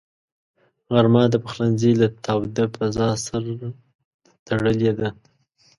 غرمه 0.93 1.23
د 1.33 1.35
پخلنځي 1.43 1.91
له 2.01 2.07
تاوده 2.25 2.63
فضاء 2.75 3.13
سره 3.25 3.49
تړلې 4.47 4.91
ده 4.99 5.09